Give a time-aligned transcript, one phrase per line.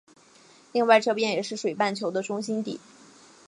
[0.71, 2.79] 另外这边也是水半球的中心地。